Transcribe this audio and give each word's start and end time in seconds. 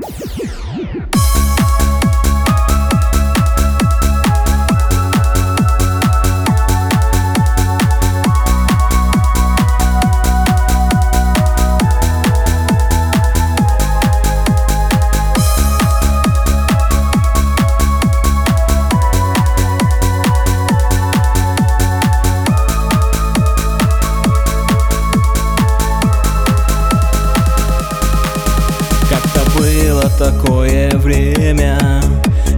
Música 0.00 1.79
время. 30.96 31.78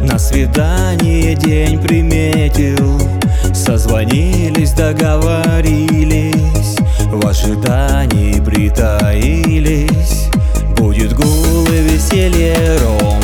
На 0.02 0.18
свидание 0.18 1.34
день 1.34 1.80
приметил. 1.80 3.00
Созвонились, 3.54 4.72
договорились. 4.72 6.32
В 7.06 7.26
ожидании 7.26 8.40
притаились. 8.40 10.28
Будет 10.76 11.12
гул 11.14 11.66
и 11.66 11.82
веселье 11.82 12.56
ром. 12.78 13.20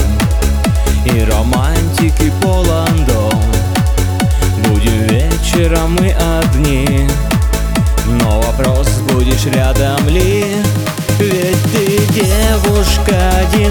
И 1.04 1.24
романтики 1.30 2.32
полон 2.42 3.04
дом 3.06 3.42
Будем 4.68 5.06
вечером 5.08 5.94
мы 5.94 6.12
одни. 6.12 7.08
Но 8.20 8.40
вопрос, 8.40 8.88
будешь 9.12 9.46
рядом 9.46 10.06
ли? 10.08 10.44
Ведь 11.18 11.62
ты 11.72 11.98
девушка 12.14 13.28
Не 13.56 13.68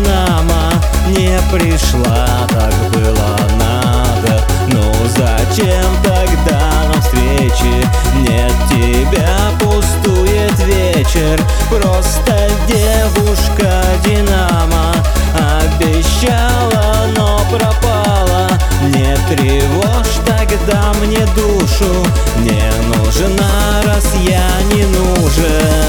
пришла, 1.57 2.27
так 2.50 2.73
было 2.94 3.38
надо. 3.58 4.44
Ну 4.67 4.91
зачем 5.08 5.86
тогда 6.03 6.83
на 6.94 7.02
встрече? 7.02 7.88
Нет 8.19 8.53
тебя, 8.69 9.52
пустует 9.59 10.58
вечер. 10.59 11.39
Просто 11.69 12.50
девушка 12.67 13.83
Динамо 14.05 14.94
Обещала, 15.35 17.08
но 17.16 17.39
пропала. 17.50 18.50
Не 18.94 19.16
тревожь 19.28 20.17
тогда 20.25 20.94
мне 21.02 21.25
душу. 21.35 22.05
Не 22.39 22.72
нужна, 22.95 23.81
раз 23.83 24.05
я 24.23 24.47
не 24.73 24.83
нужен 24.85 25.86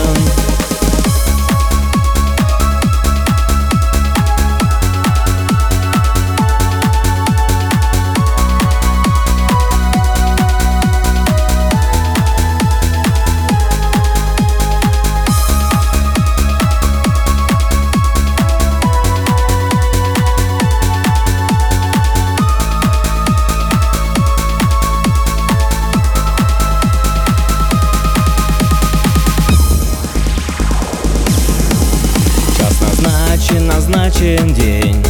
назначен 34.08 34.54
день. 34.54 35.04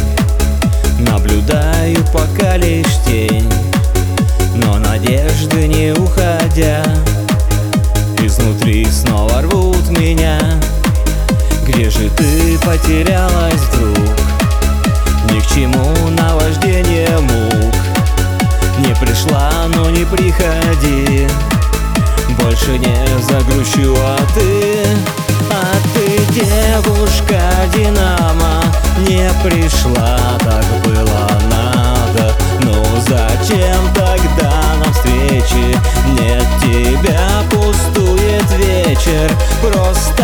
Наблюдаю 0.99 1.97
пока 2.11 2.57
лишь 2.57 2.97
тень 3.05 3.49
Но 4.55 4.77
надежды 4.77 5.67
не 5.67 5.93
уходя. 5.93 6.83
Изнутри 8.21 8.85
снова 8.85 9.41
рвут 9.41 9.89
меня. 9.89 10.39
Где 11.65 11.89
же 11.89 12.09
ты 12.09 12.57
потерялась 12.59 13.61
вдруг? 13.71 14.15
Ни 15.31 15.39
к 15.39 15.47
чему 15.47 16.09
наваждение 16.09 17.09
мук. 17.19 17.75
Не 18.79 18.93
пришла, 18.95 19.51
но 19.75 19.89
не 19.89 20.05
приходи. 20.05 21.27
Больше 22.41 22.77
не 22.77 23.21
загрущу, 23.21 23.95
а 23.97 24.17
ты 24.33 24.85
А 25.51 25.75
ты, 25.93 26.33
девушка 26.33 27.41
Динамо 27.75 28.29
Не 28.39 28.48
пришла, 29.43 30.17
так 30.39 30.65
было 30.83 31.29
надо. 31.49 32.33
Ну 32.61 32.83
зачем 33.07 33.81
тогда 33.93 34.51
на 34.83 34.91
встрече 34.91 35.79
Нет 36.17 36.45
тебя, 36.61 37.43
пустует 37.49 38.49
вечер. 38.57 39.31
Просто 39.61 40.18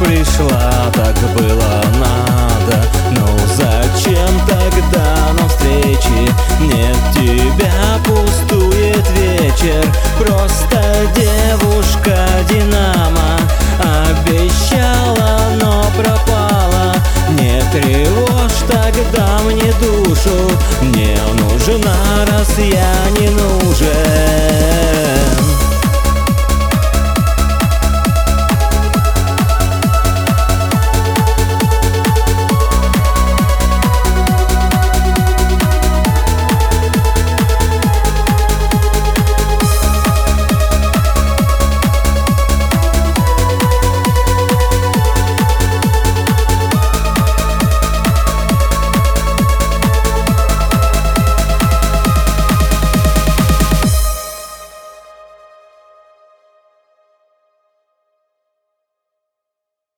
пришла, 0.00 0.90
так 0.92 1.16
было 1.36 1.82
надо. 1.98 2.82
Ну 3.10 3.26
зачем 3.54 4.40
тогда 4.46 5.32
на 5.38 5.48
встрече? 5.48 6.32
Нет 6.60 6.96
тебя, 7.14 7.72
пустует 8.04 9.06
вечер. 9.10 9.84
Просто 10.18 10.80
девушка 11.14 12.26
Динамо 12.48 13.38
Обещала, 13.78 15.40
но 15.60 15.84
пропала. 15.96 16.94
Не 17.30 17.60
тревожь 17.72 18.62
тогда 18.68 19.38
мне 19.44 19.72
душу. 19.80 20.50
Мне 20.80 21.16
нужна, 21.38 21.94
раз 22.26 22.58
я 22.58 23.10
не 23.18 23.28
нужен 23.28 24.33